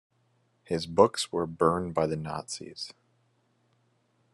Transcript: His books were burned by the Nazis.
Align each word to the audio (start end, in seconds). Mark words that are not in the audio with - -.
His 0.63 0.87
books 0.87 1.31
were 1.31 1.45
burned 1.45 1.93
by 1.93 2.07
the 2.07 2.15
Nazis. 2.15 2.91